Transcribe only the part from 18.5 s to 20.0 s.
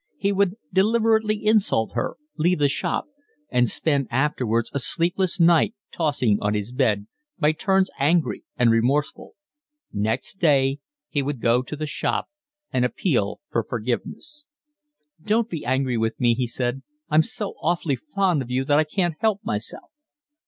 that I can't help myself."